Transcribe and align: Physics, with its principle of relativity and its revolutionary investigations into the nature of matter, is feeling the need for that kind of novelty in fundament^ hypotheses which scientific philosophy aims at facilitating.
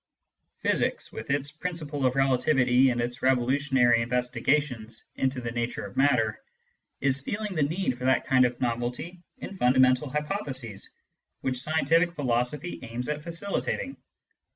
Physics, 0.57 1.11
with 1.11 1.29
its 1.29 1.51
principle 1.51 2.07
of 2.07 2.15
relativity 2.15 2.89
and 2.89 2.99
its 2.99 3.21
revolutionary 3.21 4.01
investigations 4.01 5.03
into 5.13 5.39
the 5.39 5.51
nature 5.51 5.85
of 5.85 5.95
matter, 5.95 6.41
is 7.01 7.19
feeling 7.19 7.53
the 7.53 7.61
need 7.61 7.99
for 7.99 8.05
that 8.05 8.25
kind 8.25 8.43
of 8.45 8.59
novelty 8.59 9.21
in 9.37 9.55
fundament^ 9.59 10.01
hypotheses 10.11 10.89
which 11.41 11.61
scientific 11.61 12.13
philosophy 12.15 12.79
aims 12.81 13.09
at 13.09 13.21
facilitating. 13.21 13.95